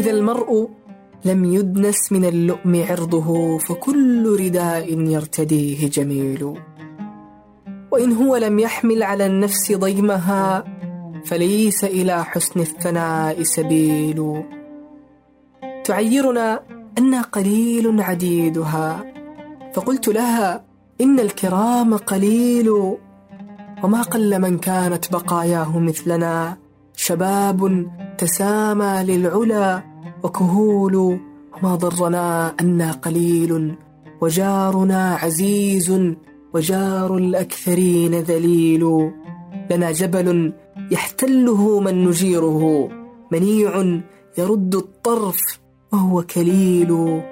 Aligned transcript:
إذا 0.00 0.10
المرء 0.10 0.68
لم 1.24 1.44
يدنس 1.44 2.12
من 2.12 2.24
اللؤم 2.24 2.84
عرضه 2.88 3.58
فكل 3.58 4.36
رداء 4.40 5.00
يرتديه 5.00 5.88
جميل. 5.88 6.54
وإن 7.92 8.12
هو 8.12 8.36
لم 8.36 8.58
يحمل 8.58 9.02
على 9.02 9.26
النفس 9.26 9.72
ضيمها 9.72 10.64
فليس 11.24 11.84
إلى 11.84 12.24
حسن 12.24 12.60
الثناء 12.60 13.42
سبيل. 13.42 14.44
تعيرنا 15.84 16.60
أن 16.98 17.14
قليل 17.14 18.02
عديدها 18.02 19.04
فقلت 19.74 20.08
لها 20.08 20.64
إن 21.00 21.20
الكرام 21.20 21.96
قليل. 21.96 22.70
وما 23.84 24.02
قل 24.02 24.38
من 24.38 24.58
كانت 24.58 25.12
بقاياه 25.12 25.78
مثلنا 25.78 26.56
شباب 26.96 27.90
تسامى 28.18 29.04
للعلا. 29.04 29.89
وكهول 30.22 31.20
وما 31.62 31.74
ضرنا 31.74 32.54
أنا 32.60 32.92
قليل 32.92 33.74
وجارنا 34.20 35.14
عزيز 35.14 36.14
وجار 36.54 37.16
الأكثرين 37.16 38.14
ذليل 38.14 39.10
لنا 39.70 39.92
جبل 39.92 40.52
يحتله 40.90 41.80
من 41.80 42.04
نجيره 42.04 42.88
منيع 43.32 44.00
يرد 44.38 44.74
الطرف 44.74 45.60
وهو 45.92 46.22
كليل 46.22 47.22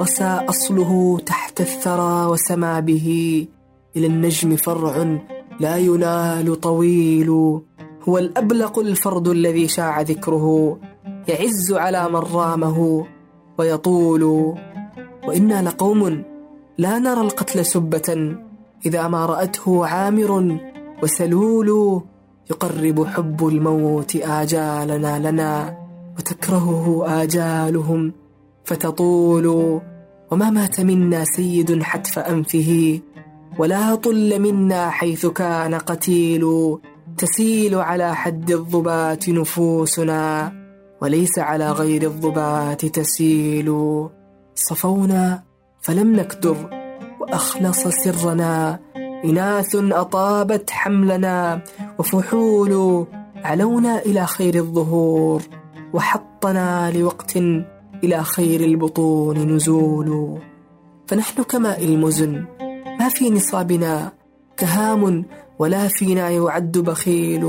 رسى 0.00 0.40
أصله 0.48 1.18
تحت 1.26 1.60
الثرى 1.60 2.26
وسما 2.26 2.80
به 2.80 3.46
إلى 3.96 4.06
النجم 4.06 4.56
فرع 4.56 5.18
لا 5.60 5.76
ينال 5.76 6.60
طويل 6.60 7.28
هو 8.08 8.18
الأبلق 8.18 8.78
الفرد 8.78 9.28
الذي 9.28 9.68
شاع 9.68 10.00
ذكره. 10.00 10.78
يعز 11.28 11.72
على 11.72 12.08
من 12.08 12.16
رامه 12.16 13.06
ويطول. 13.58 14.22
وإنا 15.28 15.62
لقوم 15.62 16.22
لا 16.78 16.98
نرى 16.98 17.20
القتل 17.20 17.66
سبة 17.66 18.36
إذا 18.86 19.08
ما 19.08 19.26
رأته 19.26 19.86
عامر 19.86 20.58
وسلول 21.02 22.00
يقرب 22.50 23.06
حب 23.06 23.48
الموت 23.48 24.16
آجالنا 24.16 25.30
لنا 25.30 25.78
وتكرهه 26.18 27.04
آجالهم 27.22 28.12
فتطول. 28.64 29.46
وما 30.30 30.50
مات 30.50 30.80
منا 30.80 31.24
سيد 31.24 31.82
حتف 31.82 32.18
أنفه 32.18 33.00
ولا 33.58 33.94
طل 33.94 34.40
منا 34.40 34.90
حيث 34.90 35.26
كان 35.26 35.74
قتيل. 35.74 36.76
تسيل 37.18 37.74
على 37.74 38.14
حد 38.14 38.50
الضبات 38.50 39.28
نفوسنا. 39.28 40.52
وليس 41.00 41.38
على 41.38 41.72
غير 41.72 42.02
الضبات 42.02 42.86
تسيل. 42.86 43.68
صفونا 44.54 45.42
فلم 45.80 46.16
نكدر 46.16 46.56
وأخلص 47.20 47.88
سرنا. 47.88 48.78
إناث 49.24 49.74
أطابت 49.74 50.70
حملنا 50.70 51.62
وفحول 51.98 53.06
علونا 53.36 53.98
إلى 53.98 54.26
خير 54.26 54.54
الظهور. 54.54 55.42
وحطنا 55.92 56.90
لوقت 56.90 57.36
إلى 58.04 58.22
خير 58.22 58.60
البطون 58.60 59.38
نزول. 59.38 60.38
فنحن 61.06 61.42
كماء 61.42 61.84
المزن 61.84 62.44
ما 63.00 63.08
في 63.08 63.30
نصابنا. 63.30 64.12
كهام 64.56 65.24
ولا 65.58 65.88
فينا 65.88 66.30
يعد 66.30 66.78
بخيل. 66.78 67.44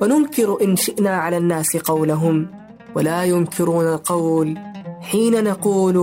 وننكر 0.00 0.58
إن 0.62 0.76
شئنا 0.76 1.10
على 1.10 1.36
الناس 1.36 1.76
قولهم. 1.76 2.59
ولا 2.96 3.24
ينكرون 3.24 3.86
القول. 3.86 4.58
حين 5.00 5.44
نقول 5.44 5.96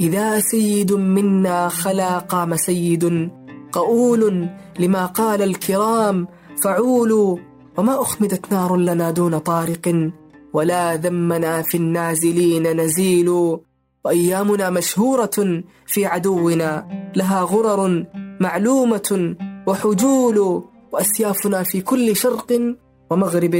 إذا 0.00 0.40
سيد 0.40 0.92
منا 0.92 1.68
خلا 1.68 2.18
قام 2.18 2.56
سيد 2.56 3.30
قؤول 3.72 4.48
لما 4.78 5.06
قال 5.06 5.42
الكرام 5.42 6.26
فعول 6.62 7.40
وما 7.76 8.00
أخمدت 8.02 8.52
نار 8.52 8.76
لنا 8.76 9.10
دون 9.10 9.38
طارق 9.38 10.10
ولا 10.52 10.96
ذمنا 10.96 11.62
في 11.62 11.76
النازلين 11.76 12.80
نزيل 12.80 13.28
وأيامنا 14.04 14.70
مشهورة 14.70 15.62
في 15.86 16.06
عدونا 16.06 16.86
لها 17.16 17.42
غرر 17.42 18.06
معلومة 18.40 19.34
وحجول 19.66 20.62
وأسيافنا 20.92 21.62
في 21.62 21.80
كل 21.80 22.16
شرق 22.16 22.76
ومغرب 23.10 23.54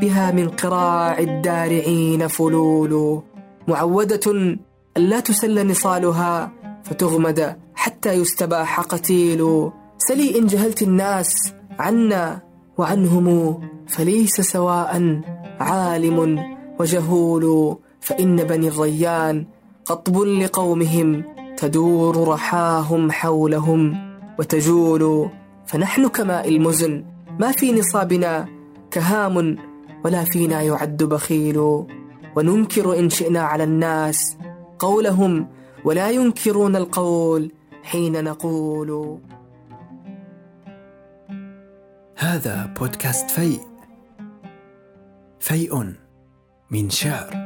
بها 0.00 0.30
من 0.30 0.48
قراع 0.48 1.18
الدارعين 1.18 2.26
فلول 2.26 3.22
معودة 3.68 4.56
ألا 4.96 5.20
تسل 5.20 5.66
نصالها 5.66 6.52
فتغمد 6.84 7.56
حتى 7.74 8.12
يستباح 8.12 8.80
قتيل 8.80 9.70
سلي 9.98 10.38
إن 10.38 10.46
جهلت 10.46 10.82
الناس 10.82 11.52
عنا 11.78 12.42
وعنهم 12.78 13.58
فليس 13.88 14.40
سواء 14.40 15.20
عالم 15.60 16.18
وجهول. 16.80 17.76
فإن 18.00 18.36
بني 18.36 18.68
الريان 18.68 19.46
قطب 19.84 20.18
لقومهم 20.18 21.24
تدور 21.56 22.28
رحاهم 22.28 23.12
حولهم 23.12 23.80
وتجول. 24.38 25.30
فنحن 25.66 26.08
كماء 26.08 26.48
المزن 26.48 27.04
ما 27.38 27.52
في 27.52 27.72
نصابنا 27.72 28.48
كهام 28.90 29.56
ولا 30.06 30.24
فينا 30.24 30.62
يعد 30.62 31.02
بخيل. 31.02 31.58
وننكر 32.36 32.98
إن 32.98 33.10
شئنا 33.10 33.40
على 33.40 33.64
الناس 33.64 34.36
قولهم 34.78 35.48
ولا 35.84 36.10
ينكرون 36.10 36.76
القول 36.76 37.52
حين 37.82 38.24
نقول. 38.24 39.18
هذا 42.16 42.74
بودكاست 42.80 43.30
فيء. 43.30 43.60
فيء 45.40 45.94
من 46.70 46.90
شعر. 46.90 47.45